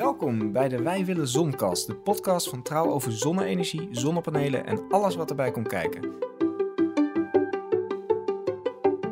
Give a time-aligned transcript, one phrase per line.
[0.00, 5.14] Welkom bij de Wij Willen Zonkast, de podcast van Trouw over zonne-energie, zonnepanelen en alles
[5.14, 6.04] wat erbij komt kijken.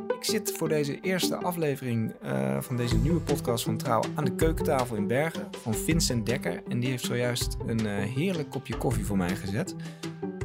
[0.09, 4.35] Ik zit voor deze eerste aflevering uh, van deze nieuwe podcast van Trouw aan de
[4.35, 6.63] keukentafel in Bergen van Vincent Dekker.
[6.69, 9.75] En die heeft zojuist een uh, heerlijk kopje koffie voor mij gezet.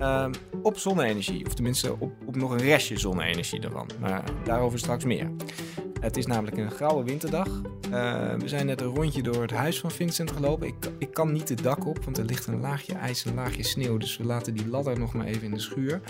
[0.01, 0.29] Uh,
[0.61, 3.89] op zonne-energie, of tenminste op, op nog een restje zonne-energie ervan.
[3.99, 5.31] Maar daarover straks meer.
[6.03, 7.47] Het is namelijk een grauwe winterdag.
[7.47, 10.67] Uh, we zijn net een rondje door het huis van Vincent gelopen.
[10.67, 13.35] Ik, ik kan niet het dak op, want er ligt een laagje ijs en een
[13.35, 13.97] laagje sneeuw.
[13.97, 16.01] Dus we laten die ladder nog maar even in de schuur.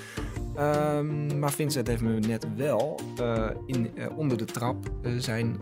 [0.56, 1.00] Uh,
[1.40, 5.60] maar Vincent heeft me net wel uh, in, onder de trap zijn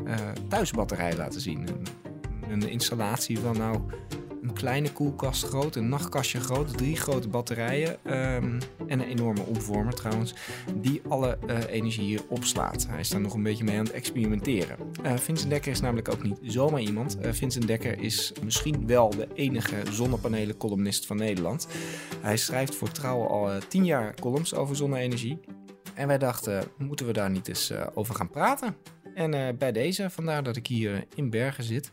[0.47, 1.67] thuisbatterij laten zien.
[2.49, 3.79] Een installatie van nou
[4.41, 9.93] een kleine koelkast groot, een nachtkastje groot, drie grote batterijen um, en een enorme opvormer
[9.93, 10.33] trouwens,
[10.75, 12.87] die alle uh, energie hier opslaat.
[12.89, 14.77] Hij is daar nog een beetje mee aan het experimenteren.
[15.05, 17.17] Uh, Vincent Dekker is namelijk ook niet zomaar iemand.
[17.21, 21.67] Uh, Vincent Dekker is misschien wel de enige zonnepanelen columnist van Nederland.
[22.21, 25.39] Hij schrijft voor Trouw al tien jaar columns over zonne-energie.
[25.93, 28.75] En wij dachten, moeten we daar niet eens over gaan praten?
[29.15, 31.91] En bij deze, vandaar dat ik hier in Bergen zit.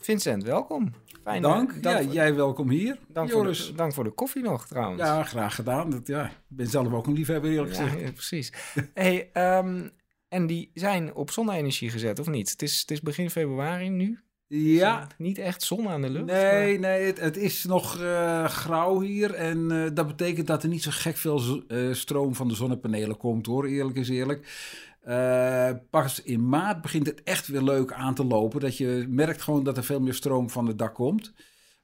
[0.00, 0.92] Vincent, welkom.
[1.30, 1.82] Fijn, dank.
[1.82, 1.98] dank.
[1.98, 2.12] Ja, voor...
[2.12, 2.98] jij welkom hier.
[3.08, 5.02] Dank voor, de, dank voor de koffie nog trouwens.
[5.02, 5.90] Ja, graag gedaan.
[5.90, 8.00] Dat, ja, ik ben zelf ook een liefhebber eerlijk gezegd.
[8.00, 8.52] Ja, precies.
[8.94, 9.90] hey, um,
[10.28, 12.50] en die zijn op zonne-energie gezet of niet?
[12.50, 14.18] Het is, het is begin februari nu.
[14.46, 15.06] Ja.
[15.18, 16.24] niet echt zon aan de lucht?
[16.24, 16.90] Nee, maar...
[16.90, 19.34] nee het, het, is nog uh, grauw hier.
[19.34, 23.16] En uh, dat betekent dat er niet zo gek veel uh, stroom van de zonnepanelen
[23.16, 24.46] komt hoor, eerlijk is eerlijk.
[25.08, 28.60] Uh, pas in maart begint het echt weer leuk aan te lopen.
[28.60, 31.32] Dat je merkt gewoon dat er veel meer stroom van het dak komt.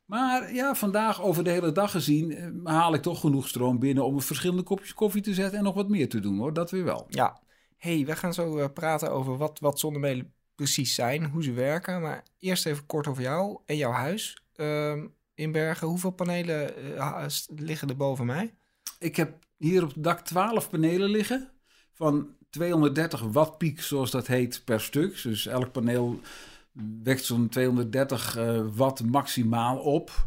[0.04, 4.04] Maar ja, vandaag over de hele dag gezien uh, haal ik toch genoeg stroom binnen
[4.04, 6.52] om een verschillende kopjes koffie te zetten en nog wat meer te doen hoor.
[6.52, 7.06] Dat weer wel.
[7.08, 7.40] Ja.
[7.76, 12.00] hey, we gaan zo uh, praten over wat, wat zonnepanelen precies zijn, hoe ze werken.
[12.00, 15.88] Maar eerst even kort over jou en jouw huis ehm, in Bergen.
[15.88, 16.72] Hoeveel panelen
[17.54, 18.54] liggen er boven mij?
[18.98, 21.50] Ik heb hier op het dak 12 panelen liggen
[21.92, 25.22] van 230 watt piek, zoals dat heet, per stuk.
[25.22, 26.20] Dus elk paneel
[27.02, 30.26] wekt zo'n 230 uh, watt maximaal op.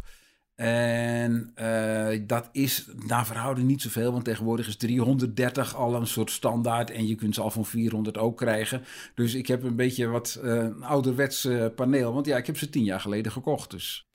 [0.56, 6.31] En uh, dat is naar verhouding niet zoveel, want tegenwoordig is 330 al een soort
[6.31, 8.84] standaard en je kunt ze al van 400 ook krijgen.
[9.16, 12.84] Dus ik heb een beetje wat uh, ouderwets paneel, want ja, ik heb ze tien
[12.84, 13.72] jaar geleden gekocht.
[13.72, 14.09] Dus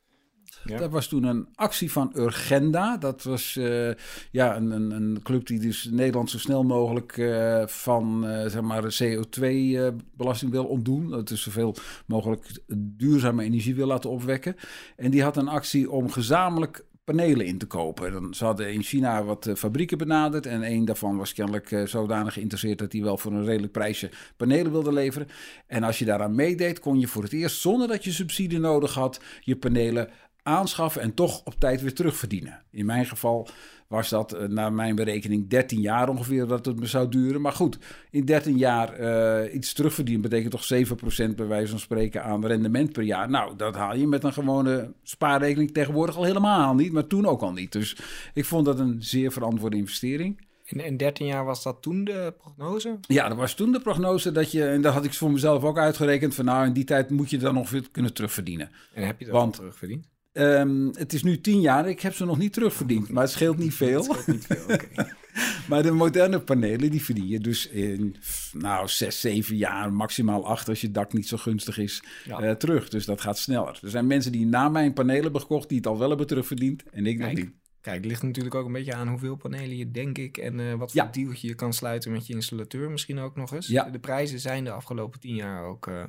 [0.65, 2.97] Dat was toen een actie van Urgenda.
[2.97, 3.91] Dat was uh,
[4.31, 8.61] ja, een, een, een, club die dus Nederland zo snel mogelijk uh, van uh, zeg
[8.61, 11.11] maar CO2-belasting wil ontdoen.
[11.11, 11.77] Dat is zoveel
[12.07, 14.57] mogelijk duurzame energie wil laten opwekken.
[14.97, 18.13] En die had een actie om gezamenlijk panelen in te kopen.
[18.13, 20.47] Dan, ze hadden in China wat fabrieken benaderd.
[20.47, 24.73] En een daarvan was kennelijk zodanig geïnteresseerd dat hij wel voor een redelijk prijsje panelen
[24.73, 25.29] wilde leveren.
[25.67, 28.95] En als je daaraan meedeed, kon je voor het eerst, zonder dat je subsidie nodig
[28.95, 30.09] had, je panelen
[30.45, 32.63] aanschaffen en toch op tijd weer terugverdienen.
[32.71, 33.49] In mijn geval
[33.89, 37.41] was dat uh, naar mijn berekening 13 jaar ongeveer dat het me zou duren.
[37.41, 37.79] Maar goed,
[38.11, 42.93] in 13 jaar uh, iets terugverdienen betekent toch 7% bij wijze van spreken aan rendement
[42.93, 43.31] per jaar.
[43.31, 47.41] Nou, dat haal je met een gewone spaarrekening tegenwoordig al helemaal niet, maar toen ook
[47.41, 47.73] al niet.
[47.73, 47.97] Dus
[48.35, 50.47] ik vond dat een zeer verantwoorde investering.
[50.65, 52.99] In, in 13 jaar was dat toen de prognose?
[53.01, 55.79] Ja, dat was toen de prognose dat je, en dat had ik voor mezelf ook
[55.79, 58.71] uitgerekend, van nou in die tijd moet je dan nog weer kunnen terugverdienen.
[58.95, 60.13] En heb je dat Want, terugverdiend?
[60.37, 63.59] Um, het is nu tien jaar, ik heb ze nog niet terugverdiend, maar het scheelt
[63.59, 64.03] niet veel.
[64.03, 65.13] Het scheelt niet veel, okay.
[65.69, 68.17] maar de moderne panelen, die verdien je dus in
[68.53, 72.43] nou, zes, zeven jaar, maximaal acht als je dak niet zo gunstig is, ja.
[72.43, 72.89] uh, terug.
[72.89, 73.79] Dus dat gaat sneller.
[73.83, 76.83] Er zijn mensen die na mijn panelen hebben gekocht, die het al wel hebben terugverdiend
[76.91, 77.51] en ik nog niet.
[77.81, 80.75] Kijk, het ligt natuurlijk ook een beetje aan hoeveel panelen je, denk ik, en uh,
[80.75, 81.09] wat voor ja.
[81.11, 83.67] dealtje je kan sluiten met je installateur misschien ook nog eens.
[83.67, 83.91] Ja.
[83.91, 85.87] De prijzen zijn de afgelopen tien jaar ook...
[85.87, 86.05] Uh,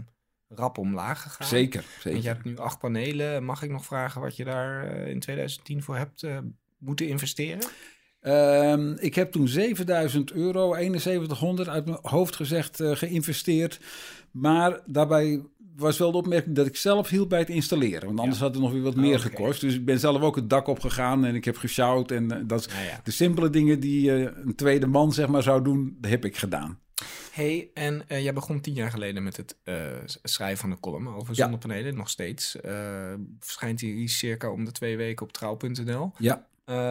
[0.56, 1.48] rap omlaag gegaan.
[1.48, 2.12] Zeker, zeker.
[2.12, 3.44] Want je hebt nu acht panelen.
[3.44, 6.38] Mag ik nog vragen wat je daar in 2010 voor hebt uh,
[6.78, 7.64] moeten investeren?
[8.22, 13.80] Um, ik heb toen 7000 euro, 7100 uit mijn hoofd gezegd, uh, geïnvesteerd.
[14.32, 15.42] Maar daarbij
[15.76, 18.06] was wel de opmerking dat ik zelf hielp bij het installeren.
[18.06, 18.44] Want anders ja.
[18.44, 19.30] had het nog weer wat meer oh, okay.
[19.30, 19.62] gekost.
[19.62, 22.12] Dus ik ben zelf ook het dak opgegaan en ik heb gesjouwd.
[22.12, 23.00] En uh, dat ja, ja.
[23.04, 26.38] de simpele dingen die uh, een tweede man zeg maar zou doen, dat heb ik
[26.38, 26.80] gedaan.
[27.36, 29.76] Hey, en uh, jij begon tien jaar geleden met het uh,
[30.24, 31.98] schrijven van de column over zonnepanelen, ja.
[31.98, 32.58] nog steeds.
[32.66, 36.12] Uh, verschijnt hier circa om de twee weken op trouw.nl.
[36.18, 36.48] Ja.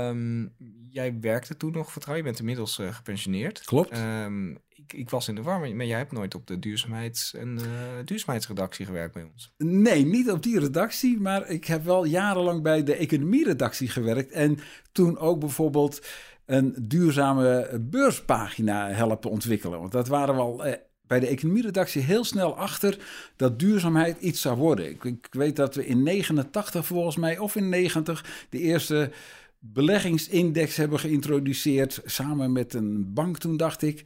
[0.08, 0.52] Um,
[0.88, 3.60] jij werkte toen nog voor Trouw, je bent inmiddels gepensioneerd.
[3.60, 3.98] Klopt.
[3.98, 7.58] Um, ik, ik, was in de war, maar jij hebt nooit op de duurzaamheids- en
[8.04, 9.52] duurzaamheidsredactie gewerkt bij ons.
[9.58, 14.30] Nee, niet op die redactie, maar ik heb wel jarenlang bij de economieredactie gewerkt.
[14.30, 14.58] En
[14.92, 16.00] toen ook bijvoorbeeld
[16.46, 19.80] een duurzame beurspagina helpen ontwikkelen.
[19.80, 22.98] Want dat waren wel eh, bij de economieredactie heel snel achter
[23.36, 24.90] dat duurzaamheid iets zou worden.
[24.90, 29.10] Ik, ik weet dat we in 89 volgens mij, of in 90, de eerste
[29.58, 32.00] beleggingsindex hebben geïntroduceerd.
[32.04, 34.02] Samen met een bank toen, dacht ik.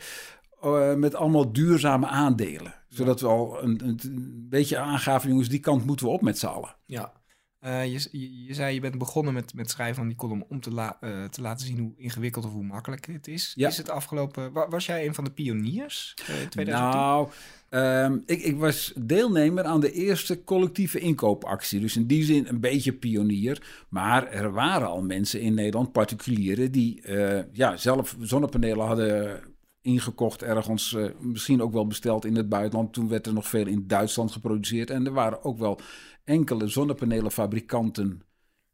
[0.61, 2.75] eh, met allemaal duurzame aandelen.
[2.89, 6.47] Zodat we al een, een beetje aangaven, jongens, die kant moeten we op met z'n
[6.47, 6.75] allen.
[6.87, 7.13] Ja.
[7.61, 10.61] Eh, je, je, je zei je bent begonnen met, met schrijven van die column om
[10.61, 13.53] te, la- eh, te laten zien hoe ingewikkeld of hoe makkelijk het is.
[13.57, 13.69] Ja.
[13.69, 14.53] Is het afgelopen...
[14.53, 17.01] wa- Was jij een van de pioniers eh, in 2010?
[17.01, 17.29] Nou,
[17.69, 21.81] ehm, ik, ik was deelnemer aan de eerste collectieve inkoopactie.
[21.81, 23.85] Dus in die zin een beetje pionier.
[23.89, 29.41] Maar er waren al mensen in Nederland, particulieren, die eh, ja, zelf zonnepanelen hadden
[29.83, 30.95] ingekocht ergens.
[30.95, 32.93] eh, misschien ook wel besteld in het buitenland.
[32.93, 34.91] Toen werd er nog veel in Duitsland geproduceerd.
[34.91, 35.81] En er waren ook wel
[36.29, 38.23] enkele zonnepanelenfabrikanten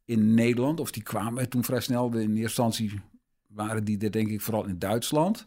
[0.04, 0.80] in Nederland.
[0.80, 2.06] Of die kwamen toen vrij snel.
[2.06, 3.00] In eerste instantie
[3.48, 5.46] waren die er denk ik vooral in Duitsland.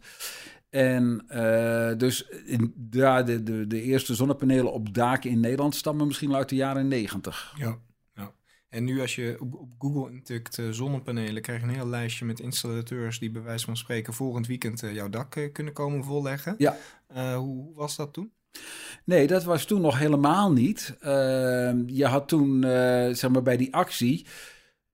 [0.70, 6.08] En eh, dus in, ja, de, de, de eerste zonnepanelen op daken in Nederland stammen
[6.08, 7.54] misschien uit de jaren negentig.
[7.58, 7.78] Ja.
[8.16, 8.32] ja.
[8.70, 12.26] En nu als je op, op Google intikt eh, zonnepanelen, krijg je een heel lijstje
[12.26, 16.56] met installateurs die bij wijze van spreken volgend weekend eh, jouw dak kunnen komen volleggen.
[16.58, 16.78] Ja.
[17.36, 18.32] Hoe was dat toen?
[19.04, 20.96] Nee, dat was toen nog helemaal niet.
[21.00, 21.10] Uh,
[21.86, 22.70] je had toen, uh,
[23.12, 24.26] zeg maar, bij die actie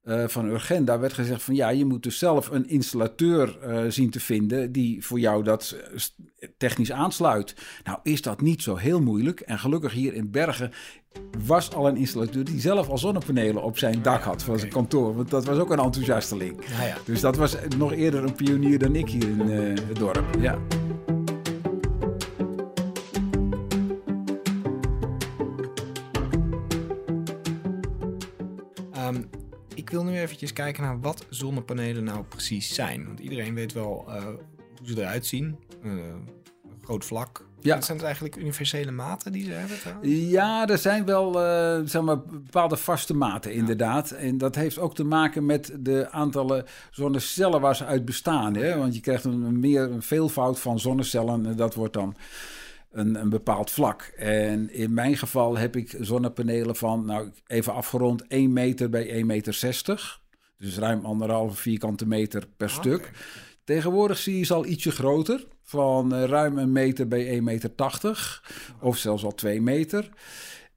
[0.04, 4.10] uh, van Urgenda werd gezegd van ja, je moet dus zelf een installateur uh, zien
[4.10, 5.76] te vinden die voor jou dat
[6.58, 7.56] technisch aansluit.
[7.84, 9.40] Nou, is dat niet zo heel moeilijk.
[9.40, 10.72] En gelukkig hier in Bergen
[11.46, 15.16] was al een installateur die zelf al zonnepanelen op zijn dak had van zijn kantoor.
[15.16, 16.66] Want dat was ook een enthousiasteling.
[16.70, 16.98] Ja, ja.
[17.06, 20.26] Dus dat was nog eerder een pionier dan ik hier in het dorp.
[20.40, 20.58] Ja.
[30.24, 33.06] Eventjes kijken naar wat zonnepanelen nou precies zijn.
[33.06, 34.24] Want iedereen weet wel uh,
[34.78, 35.56] hoe ze eruit zien.
[35.84, 35.94] Uh,
[36.82, 37.46] groot vlak.
[37.60, 37.82] Ja.
[37.82, 39.80] Zijn het eigenlijk universele maten die ze hebben?
[39.80, 40.10] Trouwens?
[40.12, 44.10] Ja, er zijn wel uh, zeg maar, bepaalde vaste maten inderdaad.
[44.10, 44.16] Ja.
[44.16, 48.56] En dat heeft ook te maken met de aantallen zonnecellen waar ze uit bestaan.
[48.56, 48.78] Hè?
[48.78, 52.16] Want je krijgt een meer een veelvoud van zonnecellen en dat wordt dan
[52.94, 54.02] een, een bepaald vlak.
[54.18, 59.26] En in mijn geval heb ik zonnepanelen van, nou even afgerond, 1 meter bij 1,60
[59.26, 59.54] meter.
[59.54, 60.22] 60.
[60.58, 63.12] Dus ruim anderhalve vierkante meter per Ah, stuk.
[63.64, 65.48] Tegenwoordig zie je ze al ietsje groter.
[65.62, 67.76] Van uh, ruim een meter bij 1,80 meter.
[67.76, 68.44] 80,
[68.82, 70.10] of zelfs al 2 meter.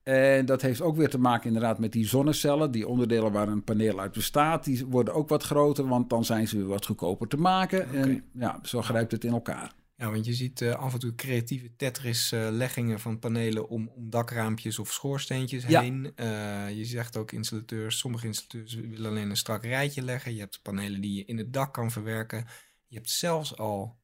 [0.02, 2.70] En dat heeft ook weer te maken inderdaad met die zonnecellen.
[2.70, 5.88] Die onderdelen waar een paneel uit bestaat, die worden ook wat groter.
[5.88, 7.94] Want dan zijn ze weer wat goedkoper te maken.
[7.94, 9.72] En ja, zo grijpt het in elkaar.
[9.98, 14.78] Ja, want je ziet uh, af en toe creatieve Tetris-leggingen van panelen om, om dakraampjes
[14.78, 15.80] of schoorsteentjes Ja.
[15.80, 16.12] heen.
[16.16, 20.34] Uh, je zegt ook installateurs, sommige installateurs willen alleen een strak rijtje leggen.
[20.34, 22.44] Je hebt panelen die je in het dak kan verwerken.
[22.86, 23.96] Je hebt zelfs al,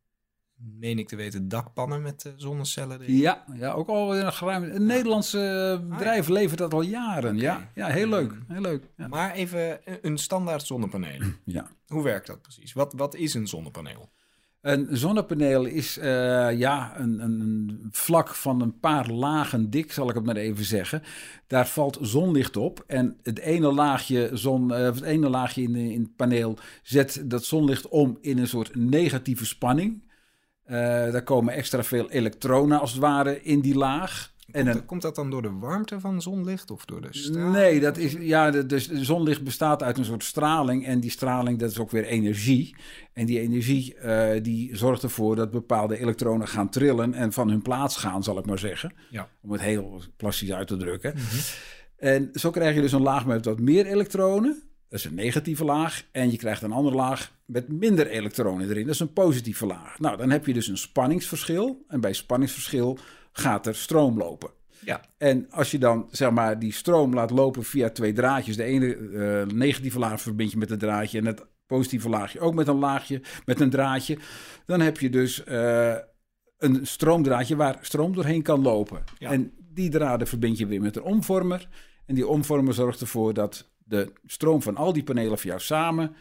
[0.55, 3.17] meen ik te weten, dakpannen met uh, zonnecellen erin.
[3.17, 4.63] Ja, ja, ook al een geruim.
[4.63, 7.37] Een Nederlandse uh, bedrijf levert dat al jaren.
[7.37, 8.33] Ja, ja, heel leuk.
[8.49, 8.89] Heel leuk.
[8.97, 9.09] Ja.
[9.09, 11.21] Maar even een standaard zonnepaneel.
[11.45, 11.71] Ja.
[11.87, 12.73] Hoe werkt dat precies?
[12.73, 14.11] Wat, wat is een zonnepaneel?
[14.63, 16.05] Een zonnepaneel is uh,
[16.59, 21.03] ja, een, een, vlak van een paar lagen dik, zal ik het maar even zeggen.
[21.47, 26.01] Daar valt zonlicht op en het ene laagje, zon, uh, het ene laagje in, in,
[26.01, 30.03] het paneel zet dat zonlicht om in een soort negatieve spanning.
[30.67, 30.77] Uh,
[31.13, 34.32] daar komen extra veel elektronen als het ware in die laag.
[34.53, 37.53] En komt, komt, dat dan door de warmte van zonlicht of door de straling?
[37.53, 40.87] Nee, dat is, ja, de, dus de zonlicht bestaat uit een soort straling.
[40.87, 42.77] En die straling, dat is ook weer energie.
[43.13, 47.63] En die energie uh, die zorgt ervoor dat bepaalde elektronen gaan trillen en van hun
[47.63, 48.93] plaats gaan, zal ik maar zeggen.
[49.11, 49.29] Ja.
[49.43, 51.13] Om het heel plastisch uit te drukken.
[51.15, 51.41] Mm -hmm.
[51.97, 54.63] En zo krijg je dus een laag met wat meer elektronen.
[54.89, 56.05] Dat is een negatieve laag.
[56.11, 58.85] En je krijgt een andere laag met minder elektronen erin.
[58.85, 59.99] Dat is een positieve laag.
[59.99, 61.85] Nou, dan heb je dus een spanningsverschil.
[61.89, 62.99] En bij spanningsverschil
[63.33, 64.51] gaat er stroom lopen.
[64.85, 65.01] Ja.
[65.19, 68.97] En als je dan zeg maar die stroom laat lopen via twee draadjes, de ene
[68.97, 72.79] uh, negatieve laag verbind je met een draadje en het positieve laagje ook met een
[72.79, 74.19] laagje, met een draadje,
[74.67, 75.95] dan heb je dus uh,
[76.59, 79.05] een stroomdraadje waar stroom doorheen kan lopen.
[79.19, 79.31] Ja.
[79.31, 81.69] En die draden verbind je weer met een omvormer.
[82.07, 86.15] En die omvormer zorgt ervoor dat de stroom van al die panelen voor jou samen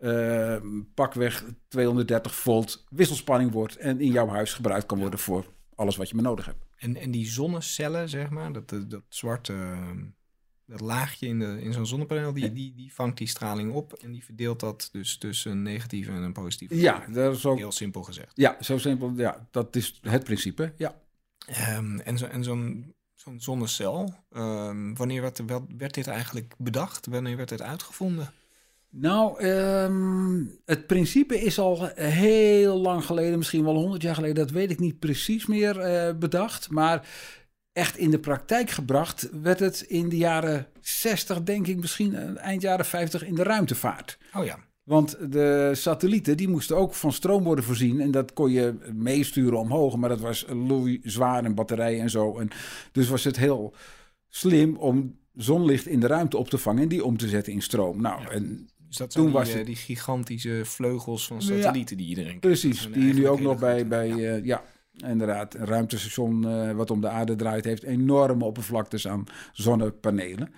[0.00, 0.56] uh,
[0.94, 5.44] pakweg 230 volt wisselspanning wordt en in jouw huis gebruikt kan worden voor
[5.76, 6.64] alles wat je maar nodig hebt.
[6.76, 9.76] En, en die zonnecellen, zeg maar, dat, dat, dat zwarte
[10.66, 14.12] dat laagje in, de, in zo'n zonnepaneel, die, die, die vangt die straling op en
[14.12, 16.76] die verdeelt dat dus tussen een negatieve en een positieve.
[16.76, 18.32] Ja, dat is ook heel simpel gezegd.
[18.34, 19.12] Ja, zo simpel.
[19.16, 20.72] Ja, dat is het principe.
[20.76, 21.02] Ja.
[21.76, 25.40] Um, en zo, en zo'n zo'n zonnecel, um, wanneer werd,
[25.76, 27.06] werd dit eigenlijk bedacht?
[27.06, 28.32] Wanneer werd dit uitgevonden?
[28.96, 34.50] Nou, ehm, het principe is al heel lang geleden, misschien wel honderd jaar geleden, dat
[34.50, 36.70] weet ik niet precies meer eh, bedacht.
[36.70, 37.08] Maar
[37.72, 42.36] echt in de praktijk gebracht werd het in de jaren 60, denk ik, misschien eh,
[42.36, 44.18] eind jaren 50 in de ruimtevaart.
[44.34, 44.58] Oh ja.
[44.82, 48.00] Want de satellieten die moesten ook van stroom worden voorzien.
[48.00, 49.96] En dat kon je meesturen omhoog.
[49.96, 52.38] Maar dat was loei zwaar en batterijen en zo.
[52.38, 52.48] En
[52.92, 53.74] dus was het heel
[54.28, 57.62] slim om zonlicht in de ruimte op te vangen en die om te zetten in
[57.62, 58.00] stroom.
[58.00, 61.42] Nou, en Dus dat Toen die, was eh, het- die gigantische vleugels van Ja.
[61.62, 62.40] satellieten die iedereen kent.
[62.40, 64.16] precies, die je nu ook nog bij, bij ja.
[64.16, 64.62] ja.
[64.92, 70.52] ja, inderdaad, een ruimtestation eh, wat om de aarde draait, heeft enorme oppervlaktes aan zonnepanelen.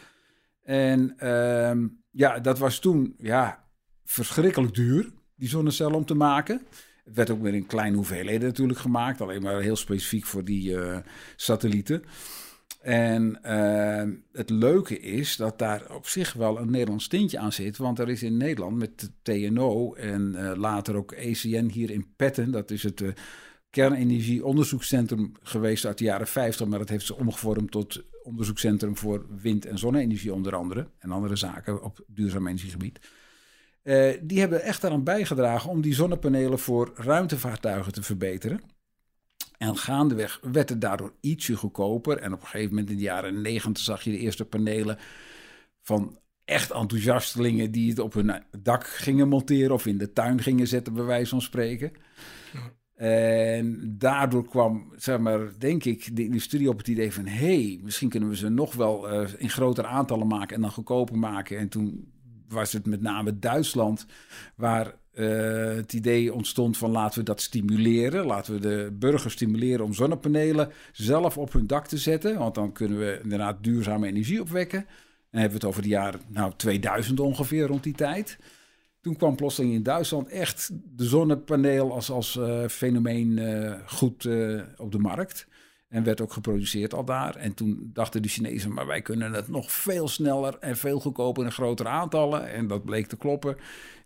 [0.62, 3.64] En ehm, ja, dat was toen ja,
[4.04, 6.62] verschrikkelijk duur, die zonnecel om te maken.
[7.04, 10.80] Het werd ook weer in kleine hoeveelheden natuurlijk gemaakt, alleen maar heel specifiek voor die
[10.80, 10.98] eh,
[11.36, 12.02] satellieten.
[12.86, 17.76] En ehm, het leuke is dat daar op zich wel een Nederlands tintje aan zit.
[17.76, 22.50] Want er is in Nederland met TNO en eh, later ook ECN hier in Petten.
[22.50, 23.08] Dat is het eh,
[23.70, 26.66] kernenergieonderzoekscentrum geweest uit de jaren 50.
[26.66, 30.88] Maar dat heeft ze omgevormd tot onderzoekscentrum voor wind- en zonne-energie onder andere.
[30.98, 32.98] En andere zaken op duurzaam energiegebied.
[33.82, 38.60] Eh, die hebben echt daaraan bijgedragen om die zonnepanelen voor ruimtevaartuigen te verbeteren.
[39.58, 42.18] En gaandeweg werd het daardoor ietsje goedkoper.
[42.18, 44.98] En op een gegeven moment in de jaren negentig zag je de eerste panelen
[45.82, 50.66] van echt enthousiastelingen die het op hun dak gingen monteren of in de tuin gingen
[50.66, 51.92] zetten, bij wijze van spreken.
[52.96, 57.80] En daardoor kwam, zeg maar, denk ik, de industrie op het idee van: hé, hey,
[57.82, 61.58] misschien kunnen we ze nog wel eh, in grotere aantallen maken en dan goedkoper maken.
[61.58, 62.12] En toen
[62.48, 64.06] was het met name Duitsland
[64.56, 68.26] waar eh, het idee ontstond van laten we dat stimuleren.
[68.26, 72.38] Laten we de burgers stimuleren om zonnepanelen zelf op hun dak te zetten.
[72.38, 74.78] Want dan kunnen we inderdaad duurzame energie opwekken.
[74.78, 74.86] En
[75.30, 78.38] dan hebben we het over de jaren nou, 2000 ongeveer rond die tijd.
[79.00, 84.28] Toen kwam plotseling in Duitsland echt de zonnepaneel als, als eh, fenomeen eh, goed
[84.76, 85.46] op de markt.
[85.96, 87.36] En werd ook geproduceerd al daar.
[87.36, 91.44] En toen dachten de Chinezen, maar wij kunnen het nog veel sneller en veel goedkoper
[91.44, 92.52] in grotere aantallen.
[92.52, 93.56] En dat bleek te kloppen.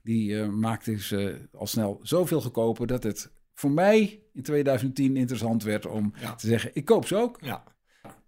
[0.03, 5.63] Die eh, maakte ze al snel zoveel goedkoper dat het voor mij in 2010 interessant
[5.63, 6.35] werd om Ja.
[6.35, 7.39] te zeggen, ik koop ze ook.
[7.41, 7.65] Ja.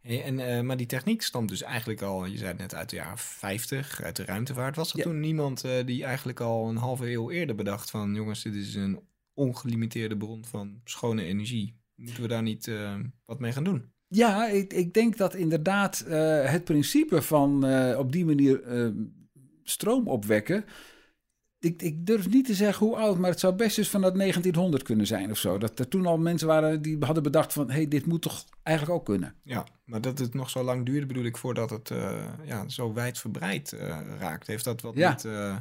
[0.02, 2.96] En, eh, maar die techniek stamt dus eigenlijk al, je zei het net, uit de
[2.96, 4.76] jaren 50, uit de ruimtevaart.
[4.76, 5.02] Was er Ja.
[5.04, 8.14] toen niemand eh, die eigenlijk al een halve eeuw eerder bedacht van...
[8.14, 9.00] jongens, dit is een
[9.34, 11.80] ongelimiteerde bron van schone energie.
[11.94, 12.94] Moeten we daar niet eh,
[13.24, 13.90] wat mee gaan doen?
[14.08, 18.60] Ja, ik, ik denk dat inderdaad eh, het principe van eh, op die manier
[19.62, 20.64] stroom opwekken.
[21.58, 24.82] Ik, ik durf niet te zeggen hoe oud, maar het zou best eens vanuit 1900
[24.82, 25.58] kunnen zijn of zo.
[25.58, 28.44] Dat er toen al mensen waren die hadden bedacht van, hé, hey, dit moet toch
[28.62, 29.34] eigenlijk ook kunnen.
[29.42, 31.92] Ja, maar dat het nog zo lang duurde bedoel ik voordat het
[32.44, 33.72] ja, zo wijdverbreid
[34.18, 34.46] raakt.
[34.46, 35.08] Heeft dat wat Ja.
[35.10, 35.56] met eh,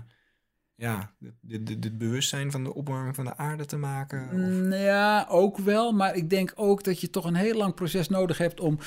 [0.82, 1.12] ja,
[1.48, 4.26] het- bewustzijn van de opwarming van de aarde te maken?
[4.26, 5.92] Of- Mm, Ja, ook wel.
[5.92, 8.78] Maar ik denk ook dat je toch een heel lang proces nodig hebt om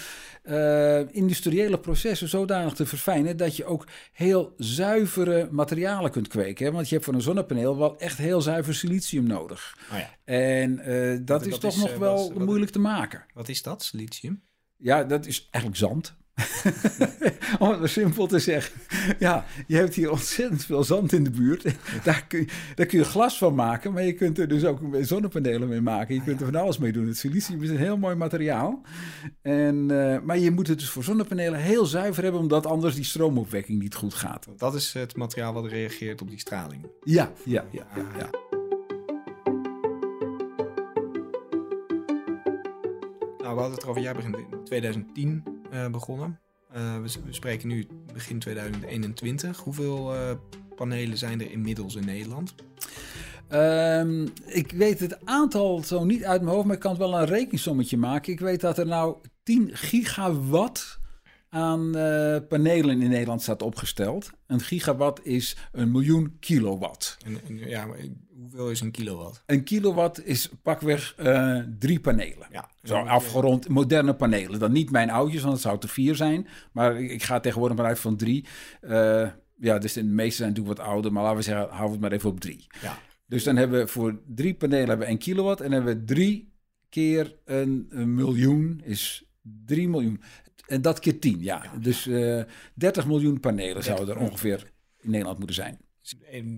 [0.42, 6.66] eh, industriële processen zodanig te verfijnen dat je ook heel zuivere materialen kunt kweken.
[6.66, 6.72] Hè?
[6.72, 9.78] Want je hebt voor een zonnepaneel wel echt heel zuiver silicium nodig.
[9.92, 10.10] Oh ja.
[10.24, 13.24] En eh, dat Dat is toch is, nog eh, wel wat- wat- moeilijk te maken.
[13.34, 14.42] Wat is dat, lithium?
[14.76, 16.14] Ja, dat is eigenlijk zand.
[17.58, 18.80] Om het maar simpel te zeggen.
[19.18, 21.74] Ja, je hebt hier ontzettend veel zand in de buurt.
[22.04, 24.80] Daar kun, je, daar kun je glas van maken, maar je kunt er dus ook
[25.00, 26.14] zonnepanelen mee maken.
[26.14, 27.06] Je kunt er van alles mee doen.
[27.06, 28.82] Het silicium is een heel mooi materiaal.
[29.42, 33.04] En, eh, maar je moet het dus voor zonnepanelen heel zuiver hebben, omdat anders die
[33.04, 34.48] stroomopwekking niet goed gaat.
[34.56, 36.86] Dat is het materiaal wat reageert op die straling.
[37.04, 37.86] Ja, ja, ja.
[37.96, 38.30] ja, ja.
[43.38, 46.38] Nou, we hadden het erover, jij begint in 2010 eh, begonnen.
[46.72, 49.58] Eh, we, spreken nu begin 2021.
[49.58, 50.30] Hoeveel eh,
[50.76, 52.54] panelen zijn er inmiddels in Nederland?
[53.48, 57.26] Ehm, ik weet het aantal zo niet uit mijn hoofd, maar ik kan wel een
[57.26, 58.32] rekensommetje maken.
[58.32, 60.98] Ik weet dat er nou 10 gigawatt
[61.54, 64.30] aan eh, panelen in Nederland staat opgesteld.
[64.46, 67.16] Een gigawatt is een miljoen kilowatt.
[67.24, 67.98] En, en, ja, maar
[68.40, 69.42] hoeveel is een kilowatt?
[69.46, 72.48] Een kilowatt is pakweg eh, drie panelen.
[72.50, 74.58] Ja, Zo afgerond, moderne panelen.
[74.58, 76.46] Dan niet mijn oudjes, want het zou te vier zijn.
[76.72, 78.46] Maar ik, ik ga tegenwoordig maar uit van drie.
[78.80, 81.12] Eh, ja, dus de meeste zijn natuurlijk wat ouder.
[81.12, 82.66] Maar laten we zeggen, hou het maar even op drie.
[82.82, 82.98] Ja.
[83.26, 85.60] Dus dan hebben we voor drie panelen hebben we 1 kilowatt.
[85.60, 86.52] En hebben we drie
[86.88, 90.20] keer een, een miljoen is 3 miljoen.
[90.66, 91.62] En dat keer 10, ja.
[91.64, 91.78] Ja.
[91.78, 92.42] Dus eh
[92.74, 95.78] 30 miljoen panelen 30 zouden er ongeveer in Nederland moeten zijn.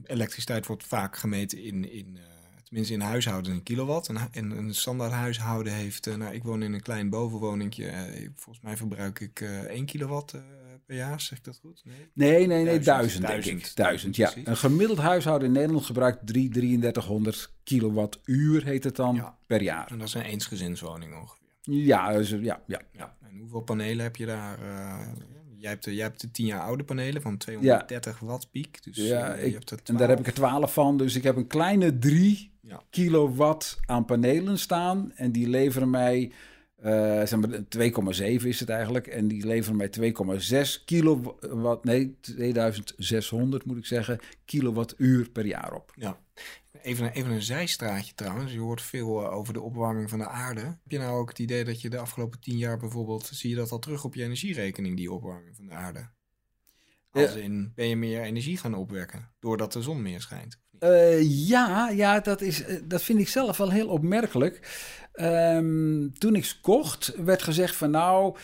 [0.04, 2.22] Elektriciteit wordt vaak gemeten in, in eh,
[2.64, 4.08] tenminste in huishouden in kilowatt.
[4.08, 7.86] En, en een standaard huishouden heeft, eh, nou ik woon in een klein bovenwoningje.
[7.86, 10.40] eh, volgens mij verbruik ik eh 1 kilowatt eh,
[10.86, 11.82] per jaar, zeg ik dat goed?
[11.84, 12.84] Nee, Nee, nee, nee, Duizend.
[12.86, 13.66] duizend, denk Duizend.
[13.66, 13.76] ik.
[13.76, 14.28] Duizend, ja.
[14.30, 14.48] Precies.
[14.48, 19.38] Een gemiddeld huishouden in Nederland gebruikt 3, 3300 kilowattuur, heet het dan, Ja.
[19.46, 19.90] per jaar.
[19.90, 21.44] En dat is een eensgezinswoning ongeveer.
[21.70, 22.80] Ja, dus, ja, ja.
[22.92, 23.16] Ja.
[23.30, 24.58] En hoeveel panelen heb je daar?
[24.62, 25.06] eh,
[25.58, 28.82] jij, hebt de, jij hebt de 10 jaar oude panelen van 230 watt piek.
[28.82, 31.14] Dus Ja, eh, ik- je hebt er En daar heb ik er 12 van, dus
[31.14, 32.82] ik heb een kleine 3 Ja.
[32.90, 35.12] kilowatt aan panelen staan.
[35.14, 36.32] En die leveren mij,
[36.76, 36.92] eh
[37.24, 39.06] zeg maar 2,7 is het eigenlijk.
[39.06, 45.92] En die leveren mij 2,6 kilowatt, nee, 2600 moet ik zeggen, kilowattuur per jaar op.
[45.96, 46.18] Ja.
[46.86, 48.52] Even, even een zijstraatje trouwens.
[48.52, 50.60] Je hoort veel eh, over de opwarming van de aarde.
[50.60, 53.30] Heb je nou ook het idee dat je de afgelopen tien jaar bijvoorbeeld...
[53.32, 56.08] zie je dat al terug op je energierekening, die opwarming van de aarde?
[57.10, 60.60] Als in, ben je meer energie gaan opwekken doordat de zon meer schijnt?
[60.78, 64.60] Eh, ja, ja dat, is, eh, dat vind ik zelf wel heel opmerkelijk.
[65.12, 68.36] Ehm, toen ik kocht, werd gezegd van nou,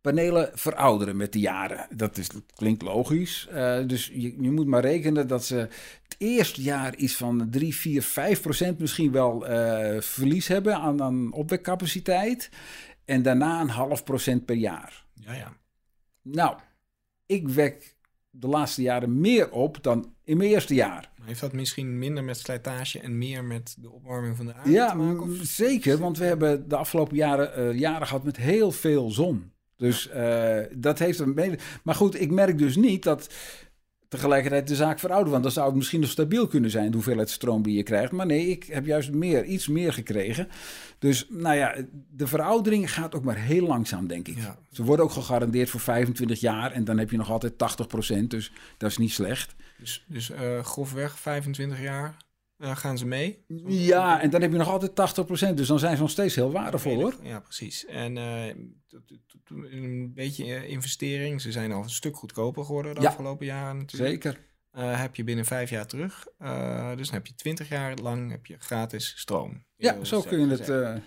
[0.00, 1.86] panelen verouderen met de jaren.
[1.96, 3.46] Dat, is, dat klinkt logisch.
[3.50, 5.54] Eh, dus je, je moet maar rekenen dat ze
[6.02, 11.02] het eerste jaar iets van 3, 4, 5 procent misschien wel eh, verlies hebben aan,
[11.02, 12.50] aan opwekcapaciteit.
[13.04, 15.04] En daarna een half procent per jaar.
[15.14, 15.52] Ja, ja.
[16.22, 16.56] Nou,
[17.26, 17.96] ik wek
[18.30, 21.10] de laatste jaren meer op dan in mijn eerste jaar.
[21.16, 24.70] Maar heeft dat misschien minder met slijtage en meer met de opwarming van de aarde
[24.70, 25.46] Ja, te maken?
[25.46, 25.98] zeker.
[25.98, 29.52] Want we hebben de afgelopen jaren eh, jaren gehad met heel veel zon.
[29.80, 31.58] Dus eh, dat heeft een mede.
[31.82, 33.34] Maar goed, ik merk dus niet dat
[34.08, 35.30] tegelijkertijd de zaak veroudert.
[35.30, 38.12] Want dan zou het misschien nog stabiel kunnen zijn, de hoeveelheid stroom die je krijgt.
[38.12, 40.48] Maar nee, ik heb juist meer, iets meer gekregen.
[40.98, 41.76] Dus nou ja,
[42.10, 44.36] de veroudering gaat ook maar heel langzaam, denk ik.
[44.36, 44.58] Ja.
[44.70, 46.72] Ze worden ook gegarandeerd voor 25 jaar.
[46.72, 48.26] En dan heb je nog altijd 80%.
[48.26, 49.54] Dus dat is niet slecht.
[49.78, 52.16] Dus, dus eh, grofweg 25 jaar
[52.60, 53.44] gaan ze mee?
[53.66, 55.54] Ja, en dan heb je nog altijd 80%.
[55.54, 57.14] Dus dan zijn ze nog steeds heel waardevol hoor.
[57.22, 57.86] Ja, precies.
[57.86, 58.46] En eh,
[59.48, 61.40] een beetje eh, investering.
[61.40, 63.08] Ze zijn al een stuk goedkoper geworden de Ja.
[63.08, 64.22] afgelopen jaren natuurlijk.
[64.22, 64.48] Zeker.
[64.70, 66.24] Eh, heb je binnen vijf jaar terug.
[66.96, 69.64] Dus dan heb je 20 jaar lang heb je gratis stroom.
[69.76, 70.66] Ja, zo kun je het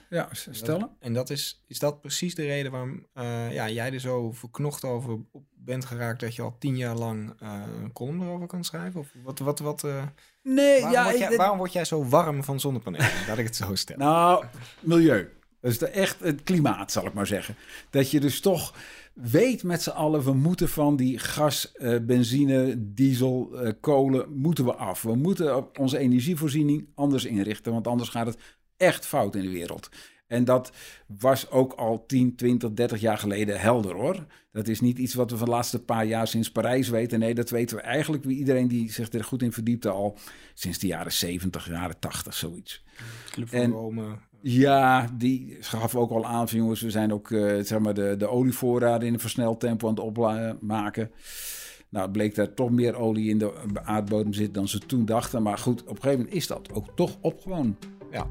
[0.10, 0.90] ja, stellen.
[1.00, 3.08] En dat is, is dat precies de reden waarom
[3.52, 7.34] ja, jij er zo verknocht over op bent geraakt dat je al tien jaar lang
[7.40, 9.00] eh, een column erover kan schrijven?
[9.00, 10.04] Of wat, wat, wat, eh,
[10.44, 13.08] Nee, waarom, ja, word ik- jij, waarom word jij zo warm van zonnepanelen?
[13.28, 14.06] Laat ik het zo stellen.
[14.06, 14.46] Nou,
[14.80, 15.30] milieu.
[15.62, 17.56] Dat is de, echt het klimaat, zal ik maar zeggen.
[17.90, 18.74] Dat je dus toch
[19.14, 24.66] weet met z'n allen, we moeten van die gas, eh, benzine, diesel, eh, kolen, moeten
[24.66, 25.02] we af.
[25.02, 28.38] We moeten op onze energievoorziening anders inrichten, want anders gaat het
[28.78, 29.90] echt fout in de wereld.
[30.34, 30.72] En dat
[31.20, 34.26] was ook al 10, 20, 30 jaar geleden helder hoor.
[34.52, 37.20] Dat is niet iets wat we van de laatste paar jaar sinds Parijs weten.
[37.20, 40.18] Nee, dat weten we eigenlijk wie iedereen die zich er goed in verdiepte al
[40.54, 42.84] sinds de jaren 70, jaren 80, zoiets.
[43.32, 44.18] Club van En- Rome.
[44.42, 48.16] Ja, die gaf ook al aan van jongens, we zijn ook eh, zeg maar de,
[48.18, 51.12] de olievoorraden in een versneld tempo aan het opmaken.
[51.90, 55.42] Nou, het bleek dat toch meer olie in de aardbodem zit dan ze toen dachten.
[55.44, 57.78] Maar goed, op een gegeven moment is dat ook toch opgewoon.
[58.12, 58.28] Ja.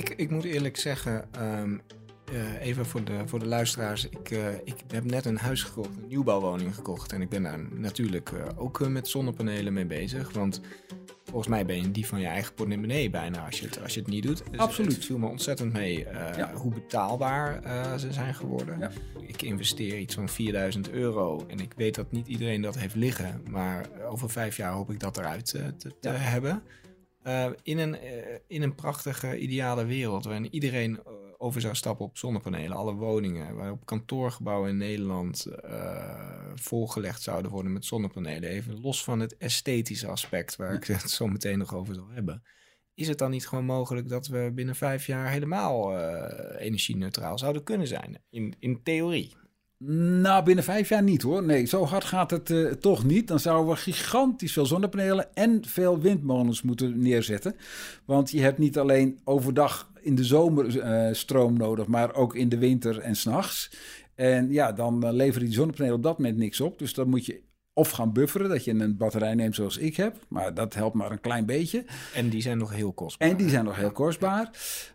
[0.00, 1.78] Ik, ik moet eerlijk zeggen, ehm,
[2.32, 4.08] eh, even voor de, voor de luisteraars.
[4.08, 7.12] Ik, eh, ik heb net een huis gekocht, een nieuwbouwwoning gekocht.
[7.12, 10.32] En ik ben daar natuurlijk eh, ook met zonnepanelen mee bezig.
[10.32, 10.60] Want
[11.24, 14.00] volgens mij ben je dief van je eigen portemonnee bijna als je het, als je
[14.00, 14.42] het niet doet.
[14.50, 14.92] Dus Absoluut.
[14.94, 15.98] Het viel me ontzettend mee
[16.36, 16.52] Ja.
[16.54, 17.60] hoe betaalbaar
[17.98, 18.78] ze zijn geworden.
[18.78, 18.90] Ja.
[19.20, 21.44] Ik investeer iets van 4000 euro.
[21.48, 23.42] En ik weet dat niet iedereen dat heeft liggen.
[23.50, 26.12] Maar over vijf jaar hoop ik dat eruit te, te Ja.
[26.12, 26.62] hebben.
[27.22, 32.06] Eh, in, een, eh, in een prachtige, ideale wereld waarin iedereen eh, over zou stappen
[32.06, 32.76] op zonnepanelen.
[32.76, 35.46] Alle woningen, waarop kantoorgebouwen in Nederland
[36.54, 38.48] volgelegd zouden worden met zonnepanelen.
[38.48, 42.42] Even los van het esthetische aspect, waar ik het zo meteen nog over zal hebben.
[42.94, 47.62] Is het dan niet gewoon mogelijk dat we binnen vijf jaar helemaal eh energie-neutraal zouden
[47.62, 48.22] kunnen zijn?
[48.30, 49.36] In, in theorie.
[49.86, 51.42] Nou, binnen vijf jaar niet hoor.
[51.42, 53.28] Nee, zo hard gaat het eh, toch niet.
[53.28, 57.56] Dan zouden we gigantisch veel zonnepanelen en veel windmolens moeten neerzetten.
[58.04, 62.48] Want je hebt niet alleen overdag in de zomer eh, stroom nodig, maar ook in
[62.48, 63.70] de winter en s'nachts.
[64.14, 66.78] En ja, dan eh, leveren die zonnepanelen op dat moment niks op.
[66.78, 67.40] Dus dan moet je
[67.80, 70.16] of gaan bufferen, dat je een batterij neemt zoals ik heb.
[70.28, 71.84] Maar dat helpt maar een klein beetje.
[72.14, 73.28] En die zijn nog heel kostbaar.
[73.28, 74.50] En die zijn nog heel kostbaar.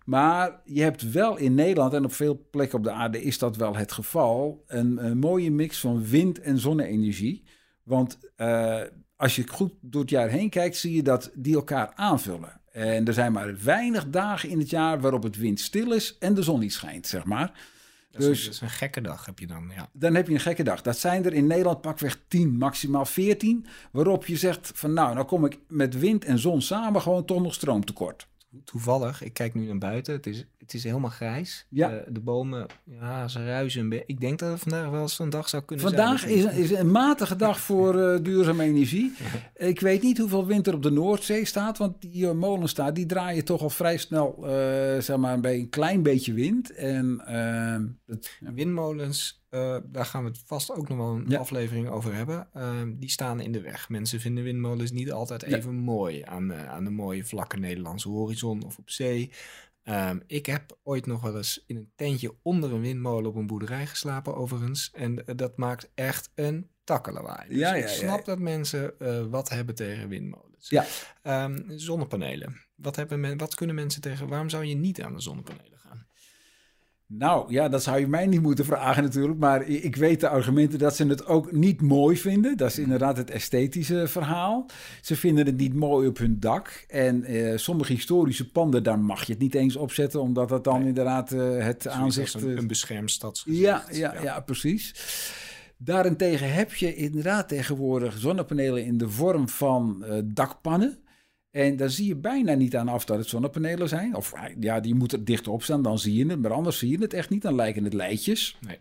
[0.05, 3.55] Maar je hebt wel in Nederland en op veel plekken op de aarde is dat
[3.55, 4.63] wel het geval.
[4.67, 7.43] Een, een mooie mix van wind- en zonne-energie.
[7.83, 8.81] Want eh,
[9.15, 12.61] als je goed door het jaar heen kijkt, zie je dat die elkaar aanvullen.
[12.71, 16.43] En er zijn maar weinig dagen in het jaar waarop het windstil is en de
[16.43, 17.51] zon niet schijnt, zeg maar.
[18.17, 19.89] Dat is, dus- dat is een gekke dag heb je dan, ja.
[19.93, 20.82] Dan heb je een gekke dag.
[20.82, 23.65] Dat zijn er in Nederland pakweg 10, maximaal 14.
[23.91, 27.41] Waarop je zegt van nou, nou kom ik met wind en zon samen gewoon toch
[27.41, 28.28] nog stroomtekort.
[28.63, 30.13] Toevallig, ik kijk nu naar buiten.
[30.13, 31.65] Het is, het is helemaal grijs.
[31.69, 31.91] Ja.
[31.91, 34.07] Eh, de bomen, ja, ze ruisen.
[34.07, 36.33] Ik denk dat het vandaag wel eens een dag zou kunnen Vandaag zijn.
[36.33, 39.13] is, is een matige dag voor eh, duurzame energie.
[39.55, 42.93] Ik weet niet hoeveel wind er op de Noordzee staat, want die eh, molens daar,
[42.93, 44.37] die draaien toch al vrij snel,
[44.99, 46.73] zeg maar, bij een klein beetje wind.
[46.73, 51.39] En eh, het, Windmolens, eh, daar gaan we het vast ook nog wel een Ja.
[51.39, 52.47] aflevering over hebben.
[52.53, 53.89] Ehm, die staan in de weg.
[53.89, 55.57] Mensen vinden windmolens niet altijd Ja.
[55.57, 59.31] even mooi aan, aan de mooie vlakke Nederlandse horizon of op zee.
[59.83, 63.47] Ehm, ik heb ooit nog wel eens in een tentje onder een windmolen op een
[63.47, 64.91] boerderij geslapen, overigens.
[64.93, 67.49] En eh, dat maakt echt een takkenlawaai.
[67.49, 70.69] Dus Ja, ik ja, snap dat mensen eh, wat hebben tegen windmolens.
[70.69, 70.85] Ja.
[71.21, 72.61] Ehm, zonnepanelen.
[72.75, 74.27] Wat, hebben men, wat kunnen mensen tegen?
[74.27, 75.74] Waarom zou je niet aan de zonnepanelen?
[77.07, 79.39] Nou ja, dat zou je mij niet moeten vragen natuurlijk.
[79.39, 82.57] Maar ik weet de argumenten dat ze het ook niet mooi vinden.
[82.57, 84.65] Dat is inderdaad het esthetische verhaal.
[85.01, 86.85] Ze vinden het niet mooi op hun dak.
[86.87, 90.21] En eh, sommige historische panden, daar mag je het niet eens opzetten.
[90.21, 90.87] Omdat dat dan Nee.
[90.87, 92.33] inderdaad eh, het aanzicht...
[92.33, 93.61] een, eh, een beschermd stadsgezicht.
[93.61, 94.93] ja, ja, ja, precies.
[95.77, 100.97] Daarentegen heb je inderdaad tegenwoordig zonnepanelen in de vorm van dakpannen.
[101.55, 104.15] En daar zie je bijna niet aan af dat het zonnepanelen zijn.
[104.15, 106.41] Of ah, ja, die moeten er dicht op staan, dan zie je het.
[106.41, 108.57] Maar anders zie je het echt niet, dan lijken het leidjes.
[108.59, 108.77] Nee.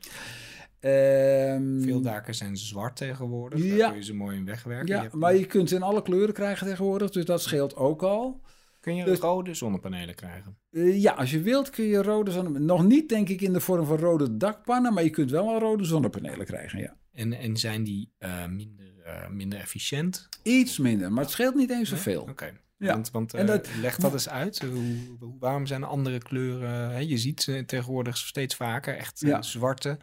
[0.81, 3.61] Ehm, Veel daken zijn zwart tegenwoordig.
[3.61, 3.89] Daar Ja.
[3.89, 4.87] kun je ze mooi in wegwerken.
[4.95, 8.03] Ja, Je maar je kunt ze in alle kleuren krijgen tegenwoordig, dus dat scheelt ook
[8.03, 8.41] al.
[8.81, 10.57] kun je dus- rode zonnepanelen krijgen.
[10.71, 12.67] Eh, ja, als je wilt kun je rode zonnepanelen...
[12.77, 15.59] Nog niet denk ik in de vorm van rode dakpannen, maar je kunt wel al
[15.59, 16.97] rode zonnepanelen krijgen, ja.
[17.13, 20.29] En, en zijn die eh, minder, eh, minder efficiënt?
[20.43, 21.99] Iets minder, maar het scheelt niet eens Nee?
[21.99, 22.23] zoveel.
[22.23, 22.53] Oké.
[22.77, 22.93] Ja.
[22.93, 24.61] Want, want En eh, dat- leg dat eens uit.
[24.63, 26.91] Hoe, hoe- waarom zijn andere kleuren...
[26.91, 26.99] Hè?
[26.99, 29.43] Je ziet ze tegenwoordig steeds vaker echt eh, Ja.
[29.43, 29.99] zwarte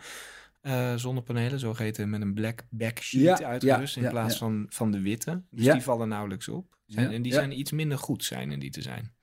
[0.61, 1.59] eh, zonnepanelen.
[1.59, 4.37] Zogeheten met een black backsheet Ja, uitgerust in plaats.
[4.37, 5.41] Van, van de witte.
[5.49, 6.75] Dus die vallen nauwelijks op.
[6.85, 9.13] Zijn, En die zijn iets minder goed zijn en die te zijn.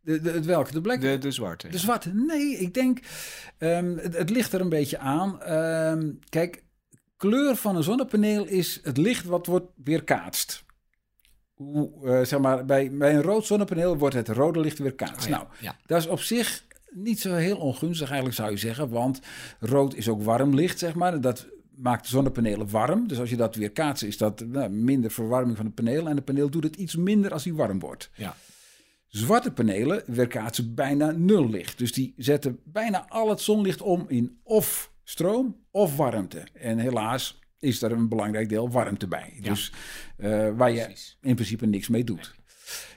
[0.00, 0.72] De, welke?
[0.72, 1.00] De black?
[1.00, 1.68] De, de zwarte.
[1.68, 2.14] De zwarte?
[2.14, 2.98] Nee, ik denk,
[3.58, 5.42] ehm, het, het ligt er een beetje aan.
[5.42, 6.64] Ehm, kijk,
[7.16, 10.64] kleur van een zonnepaneel is het licht wat wordt weerkaatst.
[11.54, 15.24] Hoe, eh, zeg maar, bij, bij een rood zonnepaneel wordt het rode licht weerkaatst.
[15.24, 15.76] Oh ja, Nou, ja.
[15.86, 19.20] dat is op zich niet zo heel ongunstig eigenlijk zou je zeggen, want
[19.60, 21.20] rood is ook warm licht, zeg maar.
[21.20, 23.08] Dat maakt de zonnepanelen warm.
[23.08, 26.08] Dus als je dat weerkaatst, is dat nou, minder verwarming van het paneel.
[26.08, 28.10] En het paneel doet het iets minder als die warm wordt.
[28.14, 28.36] Ja.
[29.08, 31.78] Zwarte panelen weerkaatsen bijna nul licht.
[31.78, 36.46] Dus die zetten bijna al het zonlicht om in of stroom of warmte.
[36.52, 39.32] En helaas is er een belangrijk deel warmte bij.
[39.40, 39.48] Ja.
[39.48, 39.72] Dus
[40.16, 42.34] eh, waar je in principe niks mee doet.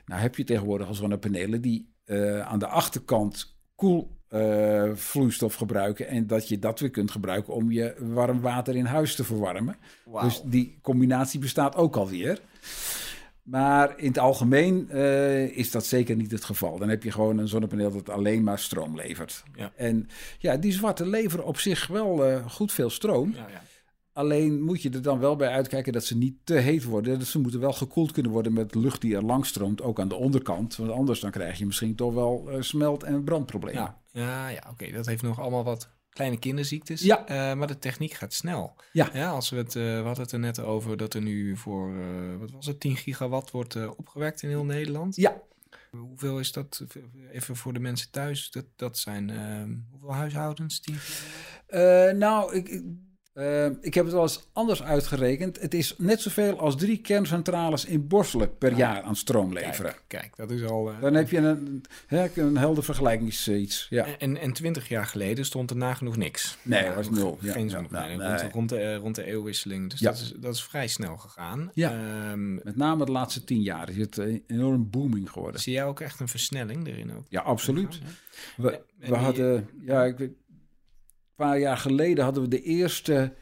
[0.05, 6.07] Nou heb je tegenwoordig al zonnepanelen die eh, aan de achterkant koel eh, vloeistof gebruiken.
[6.07, 9.75] En dat je dat weer kunt gebruiken om je warm water in huis te verwarmen.
[10.21, 12.39] Dus die combinatie bestaat ook alweer.
[13.43, 14.89] Maar in het algemeen
[15.51, 16.77] is dat zeker niet het geval.
[16.77, 19.43] Dan heb je gewoon een zonnepaneel dat alleen maar stroom levert.
[19.55, 19.71] Ja.
[19.75, 23.33] En ja, die zwarte leveren op zich wel goed veel stroom.
[23.33, 23.61] Ja, ja.
[24.17, 27.19] Alleen moet je er dan wel bij uitkijken dat ze niet te heet worden.
[27.19, 30.07] Dus ze moeten wel gekoeld kunnen worden met lucht die er langs stroomt, ook aan
[30.07, 30.75] de onderkant.
[30.75, 33.81] Want anders dan krijg je misschien toch wel eh, smelt- en brandproblemen.
[33.81, 34.91] Ja, ja, ja oké.
[34.91, 37.01] Dat heeft nog allemaal wat kleine kinderziektes.
[37.01, 37.25] Ja.
[37.25, 38.75] Eh, maar de techniek gaat snel.
[38.91, 39.29] Ja.
[39.29, 41.91] als we, het, we hadden het er net over dat er nu voor,
[42.39, 45.15] wat was het, 10 gigawatt wordt opgewekt in heel Nederland.
[45.15, 45.41] Ja.
[45.91, 46.85] Hoeveel is dat,
[47.31, 50.79] even voor de mensen thuis, dat, dat zijn, eh, hoeveel huishoudens?
[50.79, 51.45] 10 gigawatt?
[51.67, 52.83] Eh, nou, ik, ik,
[53.37, 55.59] eh, ik heb het wel eens anders uitgerekend.
[55.61, 58.77] Het is net zoveel als drie kerncentrales in Borselen per Ah.
[58.77, 59.91] jaar aan stroom leveren.
[59.91, 60.89] Kijk, kijk, dat is al...
[60.91, 63.87] eh, Dan heb je een, hè, een helder vergelijkingsiets.
[63.89, 64.05] Ja.
[64.17, 66.57] En, en 20 jaar geleden stond er nagenoeg niks.
[66.61, 67.37] Nee, Ja, was nul.
[67.41, 68.17] Geen ja, zonnepanelen.
[68.17, 68.51] nou, rond, nee.
[68.51, 69.89] rond, de, eh, rond de eeuwwisseling.
[69.89, 71.71] Dus dat, is, dat is vrij snel gegaan.
[71.73, 71.91] Ja.
[71.91, 75.61] Ehm, Met name de laatste tien jaar is het eh, enorm booming geworden.
[75.61, 77.25] zie jij ook echt een versnelling erin ook?
[77.29, 77.99] Ja, absoluut.
[78.57, 80.46] We, we die- hadden, ja, ik weet, een
[81.37, 83.33] paar jaar geleden hadden we de eerste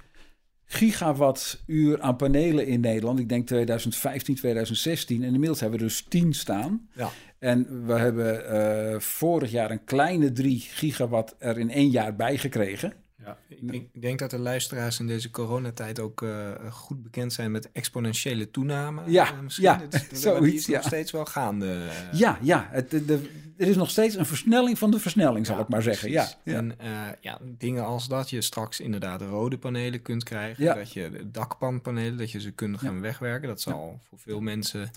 [0.65, 3.19] gigawattuur aan panelen in Nederland.
[3.19, 5.23] Ik denk 2015, 2016.
[5.23, 6.89] En inmiddels hebben we dus 10 staan.
[6.93, 7.09] Ja.
[7.39, 12.37] En we hebben eh, vorig jaar een kleine 3 gigawatt er in één jaar bij
[12.37, 12.93] gekregen.
[13.25, 17.33] Ja, ik, denk- ik denk dat de luisteraars in deze coronatijd ook eh, goed bekend
[17.33, 19.01] zijn met exponentiële toename.
[19.05, 19.63] Ja, eh, misschien.
[19.65, 19.81] ja,
[20.13, 21.89] zoiets, die is nog steeds wel gaande.
[22.11, 25.59] Ja, ja het, de, de- er is nog steeds een versnelling van de versnelling, zal
[25.59, 26.11] ik maar zeggen.
[26.11, 26.27] Ja.
[26.43, 26.89] En eh,
[27.21, 30.65] ja, dingen als dat je straks inderdaad rode panelen kunt krijgen.
[30.75, 33.47] Dat je de dakpanpanelen, dat je ze kunt gaan wegwerken.
[33.47, 34.89] Dat zal voor veel mensen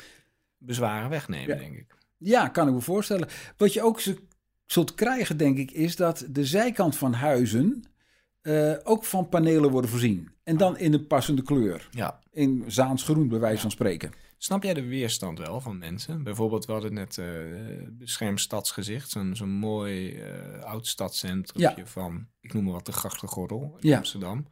[0.59, 1.95] bezwaren wegnemen, denk ik.
[2.17, 3.29] Ja, kan ik me voorstellen.
[3.57, 4.01] Wat je ook
[4.67, 7.85] zult krijgen, denk ik, is dat de zijkant van huizen
[8.49, 10.29] eh, ook van panelen worden voorzien.
[10.45, 11.89] En dan in een passende kleur.
[11.91, 14.13] Ja, In Zaans groen, bij wijze van spreken.
[14.39, 16.23] Snap jij de weerstand wel van mensen?
[16.23, 17.27] Bijvoorbeeld, we hadden net uh,
[17.91, 21.75] beschermd stadsgezicht, zo'n zo'n mooi uh, oud stadscentrum Ja.
[21.85, 23.97] van, ik noem maar wat, de grachtengordel in Ja.
[23.97, 24.47] Amsterdam.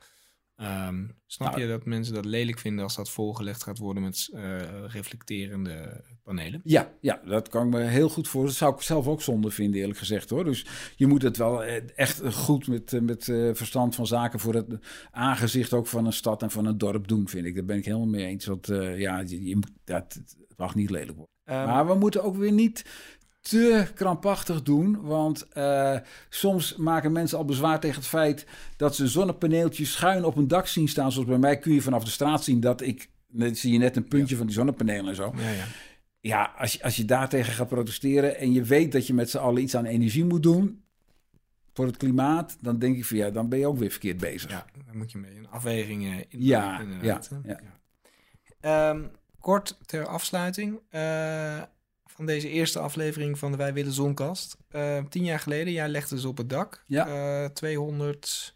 [0.56, 4.28] Ehm, snap Nou, je dat mensen dat lelijk vinden als dat volgelegd gaat worden met
[4.32, 6.60] eh, reflecterende panelen?
[6.64, 8.44] Ja, ja, dat kan ik me heel goed voor.
[8.44, 10.44] Dat zou ik zelf ook zonde vinden, eerlijk gezegd hoor.
[10.44, 10.66] Dus
[10.96, 14.78] je moet het wel eh, echt goed met, eh, met verstand van zaken voor het
[15.10, 17.54] aangezicht ook van een stad en van een dorp doen, vind ik.
[17.54, 18.46] Daar ben ik helemaal mee eens.
[18.46, 18.66] Want
[18.96, 21.34] ja, je, dat, het mag niet lelijk worden.
[21.44, 22.84] Ehm, Maar we moeten ook weer niet
[23.48, 25.00] te krampachtig doen.
[25.00, 25.96] Want eh,
[26.28, 30.66] soms maken mensen al bezwaar tegen het feit dat ze zonnepaneeltjes schuin op een dak
[30.66, 31.12] zien staan.
[31.12, 33.08] Zoals bij mij kun je vanaf de straat zien dat ik.
[33.28, 35.32] Dan zie je net een puntje van die zonnepanelen en zo.
[35.36, 35.64] ja, ja.
[36.20, 39.38] Ja, als je, als je daartegen gaat protesteren en je weet dat je met z'n
[39.38, 40.82] allen iets aan energie moet doen
[41.74, 44.50] voor het klimaat, dan denk ik van ja, dan ben je ook weer verkeerd bezig.
[44.50, 48.90] ja, dan moet je mee een afweging eh, in Ja, inderdaad, ja, ja.
[48.90, 49.02] Ehm,
[49.40, 51.62] kort ter afsluiting eh,
[52.16, 54.56] van deze eerste aflevering van de Wij Willen Zonkast.
[54.68, 56.84] Eh, tien jaar geleden, jij legde ze op het dak.
[56.86, 57.06] Ja.
[57.44, 58.54] Eh, 200,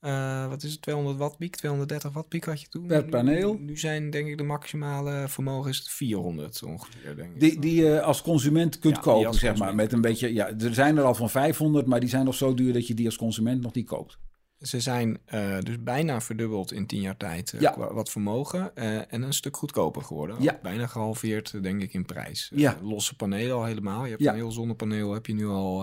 [0.00, 2.86] eh, wat is het, 200 watt piek, 230 watt piek had je toen.
[2.86, 3.54] Per paneel.
[3.54, 7.40] Nu, nu zijn denk ik de maximale vermogen is het 400 ongeveer, denk ik.
[7.40, 9.74] Die, die je als consument kunt Ja, kopen, zeg maar.
[9.74, 12.54] Met een beetje, ja, er zijn er al van 500, maar die zijn nog zo
[12.54, 14.18] duur dat je die als consument nog niet koopt.
[14.60, 17.70] Ze zijn eh, dus bijna verdubbeld in tien jaar tijd eh, Ja.
[17.70, 18.76] qua wat vermogen.
[18.76, 20.36] eh, en een stuk goedkoper geworden.
[20.42, 20.58] Ja.
[20.62, 22.50] Bijna gehalveerd, eh, denk ik, in prijs.
[22.54, 22.78] Ja.
[22.82, 24.04] losse panelen al helemaal.
[24.04, 25.78] Je hebt een heel zonnepaneel heb je nu al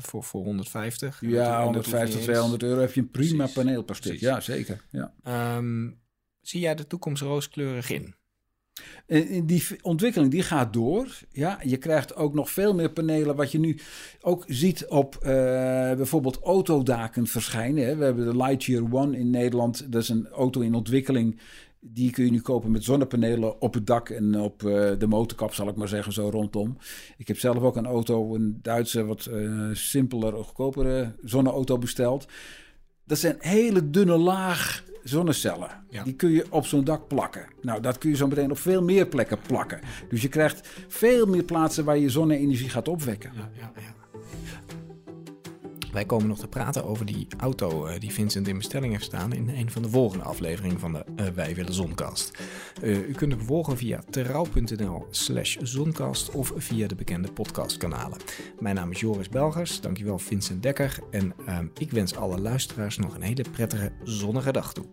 [0.00, 1.22] voor, voor 150.
[1.22, 2.24] En dat- en Ja, dat 150, hoeft niet eens.
[2.26, 3.54] 200 euro heb je een prima Precies.
[3.54, 4.20] paneel per stuk.
[4.20, 4.84] Ja, zeker.
[4.90, 5.14] Ja.
[5.22, 5.90] Ehm,
[6.40, 8.14] zie jij de toekomst rooskleurig in?
[9.44, 11.18] Die ontwikkeling die gaat door.
[11.32, 13.36] Ja, je krijgt ook nog veel meer panelen.
[13.36, 13.78] Wat je nu
[14.20, 15.30] ook ziet op eh,
[15.94, 17.86] bijvoorbeeld autodaken verschijnen.
[17.86, 17.96] Hè.
[17.96, 19.92] We hebben de Lightyear One in Nederland.
[19.92, 21.40] Dat is een auto in ontwikkeling.
[21.80, 25.54] Die kun je nu kopen met zonnepanelen op het dak en op eh, de motorkap,
[25.54, 26.76] zal ik maar zeggen, zo rondom.
[27.16, 32.26] Ik heb zelf ook een auto, een Duitse, wat eh simpeler, goedkopere zonneauto besteld.
[33.12, 35.68] Dat zijn hele dunne laag zonnecellen.
[35.88, 36.02] Ja.
[36.04, 37.46] Die kun je op zo'n dak plakken.
[37.62, 39.80] Nou, dat kun je zo meteen op veel meer plekken plakken.
[40.08, 43.32] Dus je krijgt veel meer plaatsen waar je zonne-energie gaat opwekken.
[43.34, 43.94] Ja, ja, ja.
[45.92, 49.32] Wij komen nog te praten over die auto eh, die Vincent in bestelling heeft staan
[49.32, 52.38] in een van de volgende afleveringen van de eh, Wij Willen Zonkast.
[52.82, 58.18] Eh, u kunt hem volgen via terrouw.nl slash zonkast of via de bekende podcastkanalen.
[58.60, 63.14] Mijn naam is Joris Belgers, dankjewel Vincent Dekker en ehm, ik wens alle luisteraars nog
[63.14, 64.84] een hele prettige zonnige dag toe.